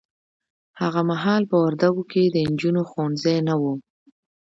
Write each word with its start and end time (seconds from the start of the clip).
هغه 0.81 1.01
محال 1.11 1.43
په 1.51 1.57
وردګو 1.63 2.03
کې 2.11 2.23
د 2.25 2.35
نجونو 2.51 2.81
ښونځي 2.91 3.37
نه 3.47 3.55
وه 3.61 3.73